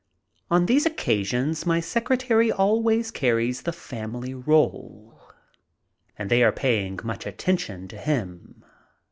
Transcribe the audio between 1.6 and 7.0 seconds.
my secretary always carries the family roll, and they are paying